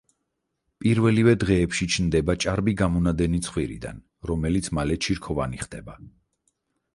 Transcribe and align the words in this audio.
პირველივე 0.83 1.33
დღეებში 1.43 1.87
ჩნდება 1.95 2.35
ჭარბი 2.45 2.73
გამონადენი 2.79 3.43
ცხვირიდან, 3.49 4.01
რომელიც 4.31 4.71
მალე 4.79 4.99
ჩირქოვანი 5.07 5.63
ხდება. 5.67 6.01